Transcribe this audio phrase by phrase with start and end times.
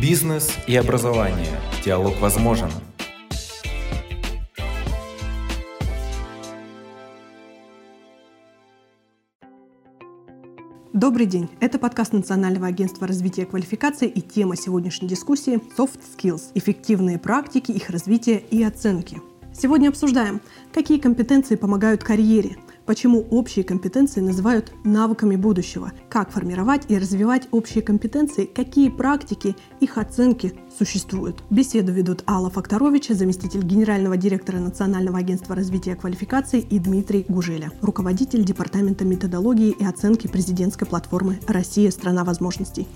[0.00, 1.60] Бизнес и образование.
[1.84, 2.70] Диалог возможен.
[10.94, 11.50] Добрый день.
[11.60, 17.90] Это подкаст Национального агентства развития квалификации и тема сегодняшней дискуссии Soft Skills– эффективные практики, их
[17.90, 19.20] развития и оценки.
[19.52, 20.40] Сегодня обсуждаем,
[20.72, 22.56] какие компетенции помогают карьере–
[22.90, 25.92] Почему общие компетенции называют навыками будущего?
[26.08, 28.46] Как формировать и развивать общие компетенции?
[28.46, 31.44] Какие практики, их оценки существуют?
[31.50, 38.44] Беседу ведут Алла Факторович, заместитель генерального директора Национального агентства развития квалификации и Дмитрий Гужеля, руководитель
[38.44, 42.88] Департамента методологии и оценки президентской платформы «Россия– страна возможностей».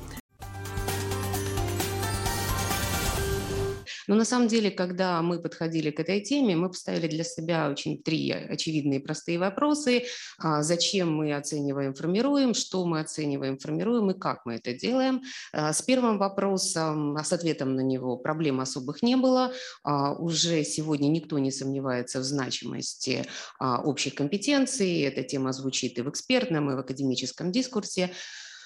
[4.06, 8.02] Но на самом деле, когда мы подходили к этой теме, мы поставили для себя очень
[8.02, 10.04] три очевидные простые вопросы.
[10.38, 15.22] А, зачем мы оцениваем, формируем, что мы оцениваем, формируем и как мы это делаем.
[15.52, 19.52] А, с первым вопросом, а с ответом на него проблем особых не было.
[19.84, 23.26] Уже сегодня никто не сомневается в значимости
[23.60, 25.02] общих компетенций.
[25.02, 28.10] Эта тема звучит и в экспертном, и в академическом дискурсе.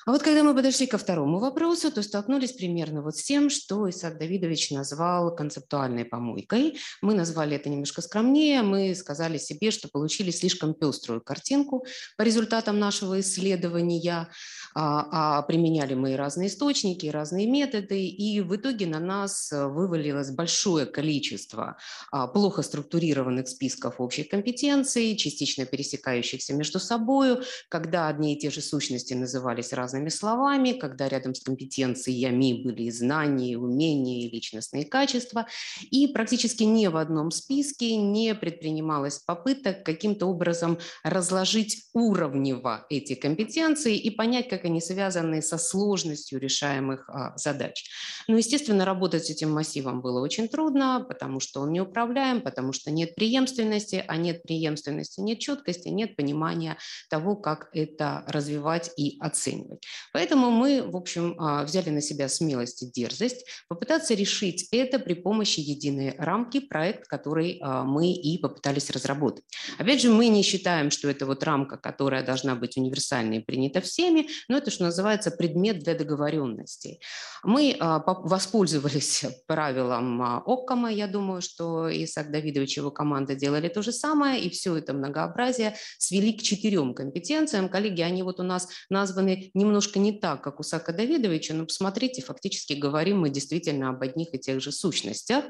[0.08, 3.90] А вот когда мы подошли ко второму вопросу, то столкнулись примерно вот с тем, что
[3.90, 6.78] Исаак Давидович назвал концептуальной помойкой.
[7.02, 11.84] Мы назвали это немножко скромнее, мы сказали себе, что получили слишком пеструю картинку
[12.16, 14.30] по результатам нашего исследования,
[14.80, 20.86] а, а применяли мы разные источники, разные методы, и в итоге на нас вывалилось большое
[20.86, 21.76] количество
[22.12, 28.60] а, плохо структурированных списков общих компетенций, частично пересекающихся между собой, когда одни и те же
[28.60, 35.48] сущности назывались разными словами, когда рядом с компетенциями были знания, умения, и личностные качества.
[35.90, 43.96] И практически ни в одном списке не предпринималась попыток каким-то образом разложить уровнево эти компетенции
[43.96, 47.84] и понять, как они связаны со сложностью решаемых а, задач.
[48.28, 52.72] Ну, естественно, работать с этим массивом было очень трудно, потому что он не управляем, потому
[52.72, 56.76] что нет преемственности, а нет преемственности, нет четкости, нет понимания
[57.10, 59.84] того, как это развивать и оценивать.
[60.12, 65.14] Поэтому мы, в общем, а, взяли на себя смелость и дерзость попытаться решить это при
[65.14, 69.44] помощи единой рамки, проект, который а, мы и попытались разработать.
[69.78, 73.80] Опять же, мы не считаем, что это вот рамка, которая должна быть универсальной и принята
[73.80, 77.00] всеми, но это, что называется, предмет для договоренности.
[77.44, 83.82] Мы а, воспользовались правилом Оккама, я думаю, что Исаак Давидович и его команда делали то
[83.82, 87.68] же самое, и все это многообразие свели к четырем компетенциям.
[87.68, 92.22] Коллеги, они вот у нас названы немножко не так, как у Сака Давидовича, но посмотрите,
[92.22, 95.44] фактически говорим мы действительно об одних и тех же сущностях.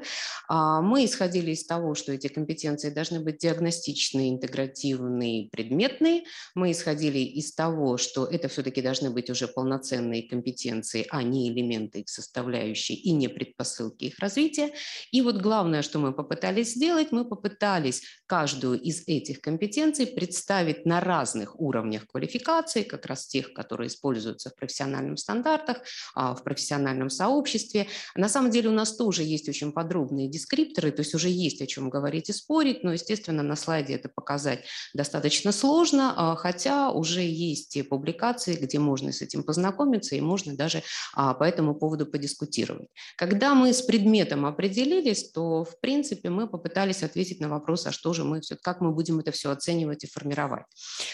[0.47, 6.23] А, мы исходили из того, что эти компетенции должны быть диагностичные, интегративные, предметные.
[6.55, 12.01] Мы исходили из того, что это все-таки должны быть уже полноценные компетенции, а не элементы
[12.01, 14.71] их составляющие и не предпосылки их развития.
[15.11, 20.99] И вот главное, что мы попытались сделать, мы попытались каждую из этих компетенций представить на
[20.99, 25.77] разных уровнях квалификации, как раз тех, которые используют используются в профессиональных стандартах,
[26.15, 27.87] а, в профессиональном сообществе.
[28.15, 31.67] На самом деле у нас тоже есть очень подробные дескрипторы, то есть уже есть о
[31.67, 37.21] чем говорить и спорить, но, естественно, на слайде это показать достаточно сложно, а, хотя уже
[37.21, 42.87] есть публикации, где можно с этим познакомиться и можно даже а, по этому поводу подискутировать.
[43.17, 48.13] Когда мы с предметом определились, то, в принципе, мы попытались ответить на вопрос, а что
[48.13, 50.65] же мы, как мы будем это все оценивать и формировать.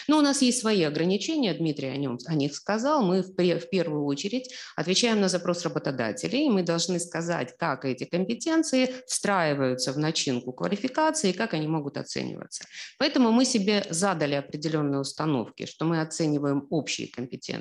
[0.08, 3.70] Но у нас есть свои ограничения, Дмитрий о, нем, о них сказал, мы в, в
[3.70, 10.52] первую очередь отвечаем на запрос работодателей, мы должны сказать, как эти компетенции встраиваются в начинку
[10.52, 12.64] квалификации и как они могут оцениваться.
[12.98, 17.55] Поэтому мы себе задали определенные установки, что мы оцениваем общие компетенции,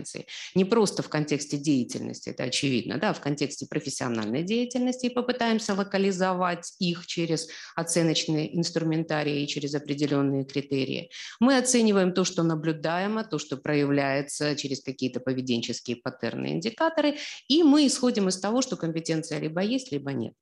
[0.56, 6.74] не просто в контексте деятельности, это очевидно, да, в контексте профессиональной деятельности и попытаемся локализовать
[6.80, 11.10] их через оценочные инструментарии и через определенные критерии.
[11.40, 17.88] Мы оцениваем то, что наблюдаемо, то, что проявляется через какие-то поведенческие паттерны, индикаторы, и мы
[17.88, 20.34] исходим из того, что компетенция либо есть, либо нет.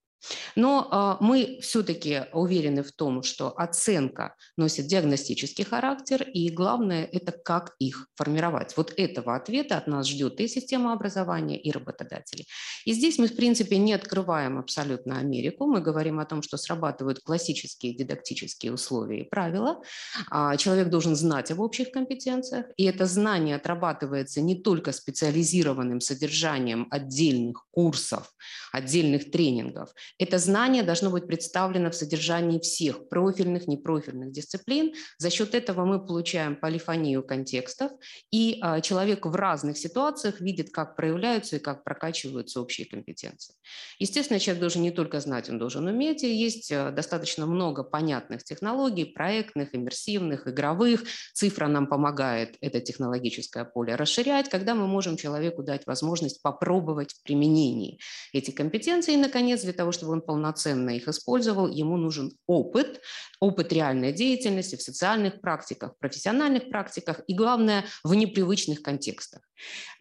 [0.56, 7.32] Но а, мы все-таки уверены в том, что оценка носит диагностический характер, и главное– это
[7.32, 8.76] как их формировать.
[8.78, 12.48] Вот этого ответа от нас ждет и система образования, и работодателей.
[12.86, 15.66] И здесь мы, в принципе, не открываем абсолютно Америку.
[15.66, 19.82] Мы говорим о том, что срабатывают классические дидактические условия и правила.
[20.30, 26.88] А, человек должен знать об общих компетенциях, и это знание отрабатывается не только специализированным содержанием
[26.92, 28.34] отдельных курсов,
[28.72, 29.94] отдельных тренингов.
[30.20, 34.94] Это знание должно быть представлено в содержании всех профильных, непрофильных дисциплин.
[35.18, 37.92] За счет этого мы получаем полифонию контекстов,
[38.32, 43.56] и а, человек в разных ситуациях видит, как проявляются и как прокачиваются общие компетенции.
[44.00, 48.44] Естественно, человек должен не только знать, он должен уметь, и есть а, достаточно много понятных
[48.44, 51.04] технологий, проектных, иммерсивных, игровых.
[51.34, 57.24] Цифра нам помогает это технологическое поле расширять, когда мы можем человеку дать возможность попробовать в
[57.24, 58.00] применении
[58.32, 59.14] эти компетенции.
[59.14, 63.02] И, наконец, для того, чтобы он полноценно их использовал, ему нужен опыт,
[63.40, 69.42] опыт реальной деятельности в социальных практиках, профессиональных практиках и, главное, в непривычных контекстах.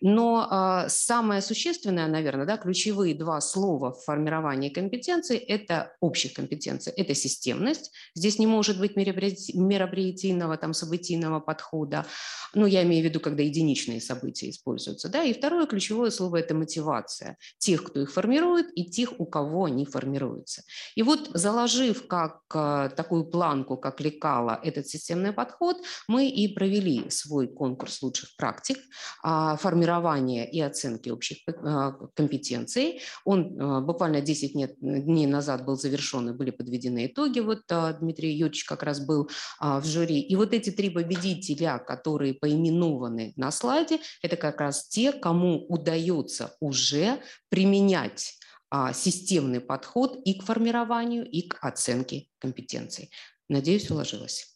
[0.01, 6.93] Но э, самое существенное, наверное, да, ключевые два слова в формировании компетенций– это общих компетенций,
[6.97, 7.93] это системность.
[8.15, 12.07] Здесь не может быть мероприятийного, там, событийного подхода.
[12.55, 15.09] Ну, я имею в виду, когда единичные события используются.
[15.09, 15.23] Да?
[15.23, 19.82] И второе ключевое слово– это мотивация тех, кто их формирует, и тех, у кого они
[19.85, 20.63] формируются.
[20.95, 25.77] И вот заложив как э, такую планку, как лекала, этот системный подход,
[26.09, 28.79] мы и провели свой конкурс лучших практик
[29.23, 33.01] а, формирования и оценки общих а, компетенций.
[33.25, 37.41] Он а, буквально 10 дней назад был завершен и были подведены итоги.
[37.41, 37.63] Вот
[38.01, 39.31] Дмитрий Юрьевич как раз был
[39.61, 40.21] в жюри.
[40.21, 46.57] И вот эти три победителя, которые поименованы на слайде, это как раз те, кому удается
[46.61, 48.39] уже применять
[48.95, 53.11] системный подход и к формированию, и к оценке компетенций.
[53.49, 54.52] Надеюсь, уложилась.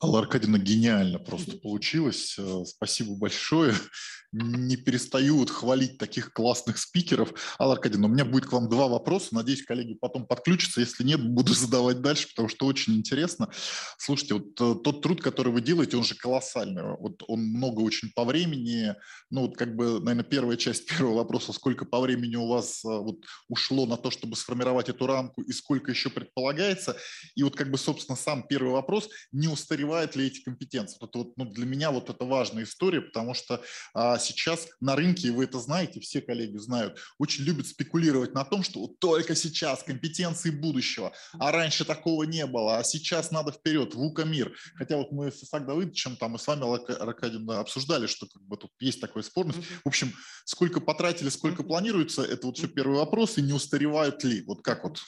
[0.00, 2.36] Алла Аркадьевна, гениально просто получилось.
[2.38, 3.74] Э, спасибо большое
[4.32, 7.32] не перестаю вот хвалить таких классных спикеров.
[7.58, 9.28] Алла Аркадьевна, у меня будет к вам два вопроса.
[9.34, 10.80] Надеюсь, коллеги потом подключатся.
[10.80, 13.50] Если нет, буду задавать дальше, потому что очень интересно.
[13.96, 16.82] Слушайте, вот э, тот труд, который вы делаете, он же колоссальный.
[16.98, 18.94] Вот он много очень по времени.
[19.30, 22.88] Ну, вот как бы, наверное, первая часть первого вопроса, сколько по времени у вас э,
[22.88, 26.96] вот ушло на то, чтобы сформировать эту рамку, и сколько еще предполагается.
[27.34, 29.48] И вот как бы, собственно, сам первый вопрос, не
[29.88, 30.98] устаревают ли эти компетенции?
[31.00, 33.62] Вот, вот, ну, для меня вот это важная история, потому что
[33.94, 38.44] а, сейчас на рынке, и вы это знаете, все коллеги знают, очень любят спекулировать на
[38.44, 43.52] том, что вот только сейчас компетенции будущего, а раньше такого не было, а сейчас надо
[43.52, 44.52] вперед, в мир.
[44.74, 46.58] Хотя вот мы с Исаак Давыдовичем там и с вами,
[47.02, 49.58] Аркадьевна, обсуждали, что как бы тут есть такая спорность.
[49.84, 50.12] В общем,
[50.44, 54.42] сколько потратили, сколько планируется, это вот все первый вопрос, и не устаревают ли?
[54.42, 54.98] Вот как вот?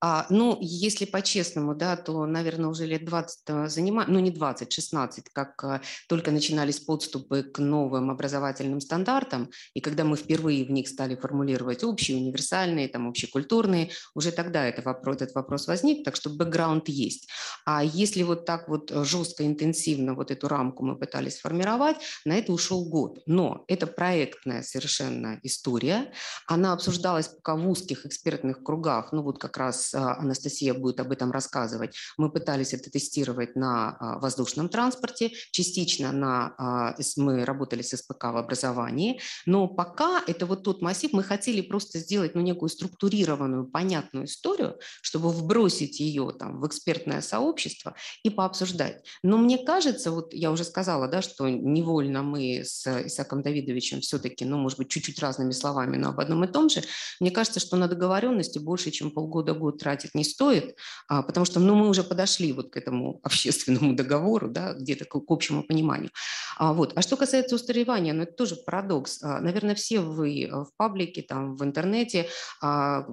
[0.00, 5.28] А, ну, если по-честному, да, то, наверное, уже лет 20 занимаю, ну не 20, 16,
[5.32, 10.88] как а, только начинались подступы к новым образовательным стандартам, и когда мы впервые в них
[10.88, 16.30] стали формулировать общие, универсальные, там, общекультурные, уже тогда это вопрос, этот вопрос возник, так что
[16.30, 17.28] бэкграунд есть.
[17.66, 22.52] А если вот так вот жестко, интенсивно вот эту рамку мы пытались формировать, на это
[22.52, 23.20] ушел год.
[23.26, 26.12] Но это проектная совершенно история,
[26.46, 31.12] она обсуждалась пока в узких экспертных кругах, ну вот как раз а, Анастасия будет об
[31.12, 37.82] этом рассказывать, мы пытались это тестировать на а, воздушном транспорте, частично на, а, мы работали
[37.82, 42.40] с СПК в образовании, но пока это вот тот массив, мы хотели просто сделать ну,
[42.40, 49.04] некую структурированную, понятную историю, чтобы вбросить ее там, в экспертное сообщество и пообсуждать.
[49.22, 54.44] Но мне кажется, вот я уже сказала, да, что невольно мы с Исаком Давидовичем все-таки,
[54.44, 56.82] ну, может быть, чуть-чуть разными словами, но об одном и том же,
[57.20, 60.76] мне кажется, что на договоренности больше, чем полгода-год тратить не стоит,
[61.08, 64.03] а, потому что ну, мы уже подошли вот к этому общественному договору,
[64.48, 66.10] да, где-то к, к общему пониманию.
[66.56, 66.92] А, вот.
[66.96, 69.22] а что касается устаревания, ну, это тоже парадокс.
[69.22, 72.28] А, наверное, все вы в паблике, там, в интернете,
[72.60, 73.06] а,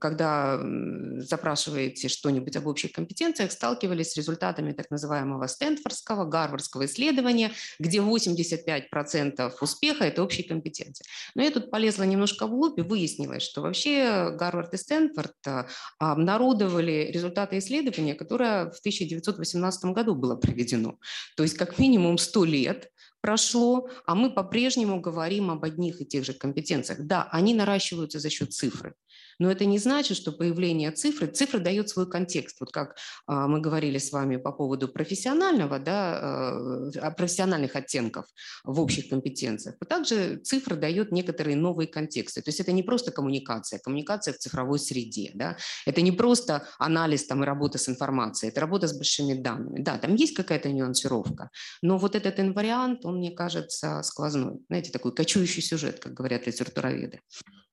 [0.00, 0.60] когда
[1.18, 9.52] запрашиваете что-нибудь об общих компетенциях, сталкивались с результатами так называемого Стэнфордского, Гарвардского исследования, где 85%
[9.60, 11.04] успеха– это общие компетенции.
[11.34, 15.66] Но я тут полезла немножко вглубь и выяснилось, что вообще Гарвард и Стэнфорд а,
[15.98, 20.98] обнародовали результаты исследования, которое в 1918 году было проведено.
[21.36, 22.90] То есть как минимум 100 лет
[23.20, 27.00] прошло, а мы по-прежнему говорим об одних и тех же компетенциях.
[27.00, 28.94] Да, они наращиваются за счет цифры,
[29.38, 32.56] но это не значит, что появление цифры, цифра дает свой контекст.
[32.60, 38.26] Вот как а, мы говорили с вами по поводу профессионального, да, э, профессиональных оттенков
[38.64, 39.76] в общих компетенциях.
[39.88, 42.42] Также цифра дает некоторые новые контексты.
[42.42, 45.30] То есть это не просто коммуникация, коммуникация в цифровой среде.
[45.34, 45.56] Да?
[45.86, 49.82] Это не просто анализ там, и работа с информацией, это работа с большими данными.
[49.82, 51.50] Да, там есть какая-то нюансировка,
[51.82, 54.60] но вот этот инвариант, он, мне кажется, сквозной.
[54.68, 57.20] Знаете, такой кочующий сюжет, как говорят литературоведы.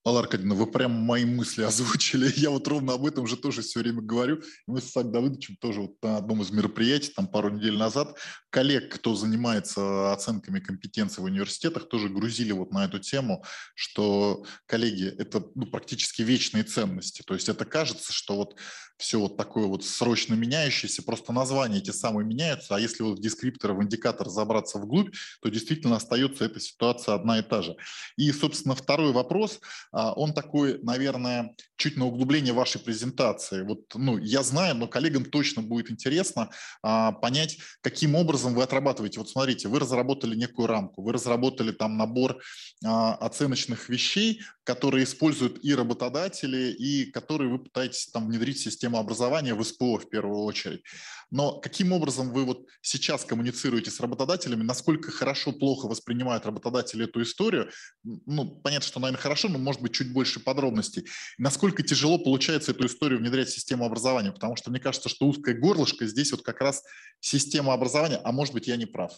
[0.05, 2.29] Алла Аркадьевна, вы прям мои мысли озвучили.
[2.35, 4.41] Я вот ровно об этом же тоже все время говорю.
[4.67, 8.17] Мы с Исаак Давыдовичем тоже вот на одном из мероприятий, там пару недель назад,
[8.49, 13.45] коллег, кто занимается оценками компетенций в университетах, тоже грузили вот на эту тему,
[13.75, 17.21] что, коллеги, это ну, практически вечные ценности.
[17.25, 18.57] То есть это кажется, что вот
[18.97, 23.21] все вот такое вот срочно меняющееся, просто названия эти самые меняются, а если вот в
[23.21, 27.75] дескриптор, в индикатор забраться вглубь, то действительно остается эта ситуация одна и та же.
[28.17, 29.61] И, собственно, второй вопрос–
[29.93, 33.61] он такой, наверное, чуть на углубление вашей презентации.
[33.63, 36.49] Вот, ну, я знаю, но коллегам точно будет интересно
[36.81, 39.19] а, понять, каким образом вы отрабатываете.
[39.19, 42.41] Вот смотрите, вы разработали некую рамку, вы разработали там набор
[42.85, 48.97] а, оценочных вещей, которые используют и работодатели, и которые вы пытаетесь там внедрить в систему
[48.97, 50.83] образования в СПО в первую очередь.
[51.31, 57.23] Но каким образом вы вот сейчас коммуницируете с работодателями, насколько хорошо, плохо воспринимают работодатели эту
[57.23, 57.71] историю?
[58.03, 61.05] Ну, понятно, что, наверное, хорошо, но, может быть, чуть больше подробностей.
[61.37, 64.31] Насколько тяжело получается эту историю внедрять в систему образования?
[64.31, 66.83] Потому что мне кажется, что узкое горлышко здесь вот как раз
[67.19, 69.11] система образования, а может быть, я не прав.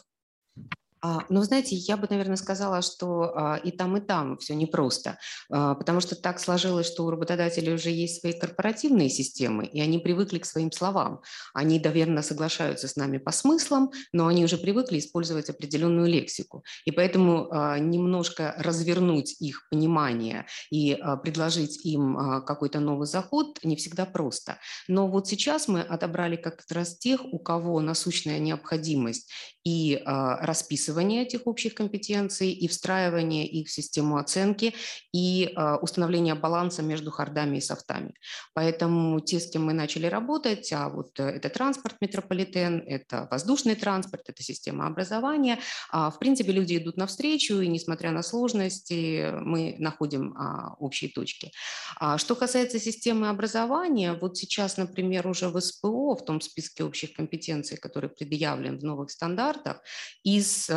[1.05, 5.19] А, ну, знаете, я бы, наверное, сказала, что а, и там, и там все непросто,
[5.51, 9.99] а, потому что так сложилось, что у работодателей уже есть свои корпоративные системы, и они
[9.99, 11.21] привыкли к своим словам.
[11.53, 16.63] Они, наверное, соглашаются с нами по смыслам, но они уже привыкли использовать определенную лексику.
[16.85, 24.57] И поэтому немножко развернуть их понимание и предложить им какой-то новый заход не всегда просто.
[24.87, 29.29] Но вот сейчас мы отобрали как раз тех, у кого насущная необходимость
[29.63, 34.73] и расписывание описывание этих общих компетенций и встраивание их в систему оценки
[35.13, 38.13] и э, установление баланса между хардами и софтами.
[38.53, 43.75] Поэтому те, с кем мы начали работать, а вот э, это транспорт метрополитен, это воздушный
[43.75, 45.59] транспорт, это система образования,
[45.91, 51.51] а, в принципе, люди идут навстречу, и несмотря на сложности, мы находим а, общие точки.
[51.99, 57.13] А, что касается системы образования, вот сейчас, например, уже в СПО, в том списке общих
[57.13, 59.81] компетенций, который предъявлен в новых стандартах,
[60.23, 60.69] из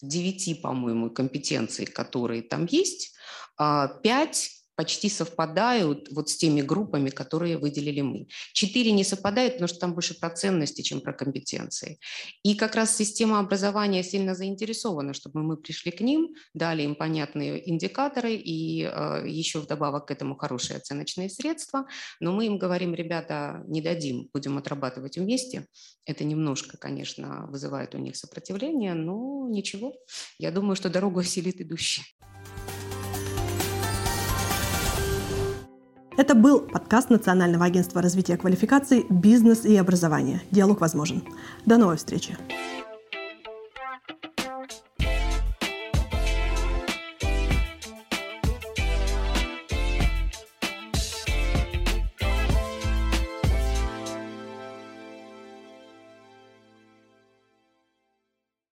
[0.00, 3.14] девяти, по-моему, компетенций, которые там есть,
[3.56, 8.28] а, пять почти совпадают вот с теми группами, которые выделили мы.
[8.54, 11.98] Четыре не совпадают, потому что там больше про ценности, чем про компетенции.
[12.42, 17.70] И как раз система образования сильно заинтересована, чтобы мы пришли к ним, дали им понятные
[17.70, 21.86] индикаторы и э, еще вдобавок к этому хорошие оценочные средства.
[22.18, 25.66] Но мы им говорим, ребята, не дадим, будем отрабатывать вместе.
[26.06, 29.92] Это немножко, конечно, вызывает у них сопротивление, но ничего.
[30.38, 32.02] Я думаю, что дорогу осилит идущий.
[36.16, 40.42] Это был подкаст Национального агентства развития квалификаций «Бизнес и образование.
[40.50, 41.22] Диалог возможен».
[41.64, 42.36] До новой встречи.